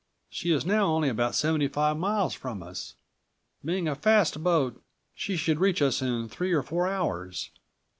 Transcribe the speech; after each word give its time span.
She 0.31 0.49
is 0.49 0.65
now 0.65 0.85
only 0.85 1.09
about 1.09 1.35
seventy 1.35 1.67
five 1.67 1.95
miles 1.95 2.33
from 2.33 2.63
us. 2.63 2.95
Being 3.63 3.87
a 3.87 3.93
fast 3.93 4.41
boat, 4.43 4.81
she 5.13 5.37
should 5.37 5.59
reach 5.59 5.79
us 5.79 6.01
in 6.01 6.27
three 6.27 6.53
or 6.53 6.63
four 6.63 6.87
hours. 6.87 7.51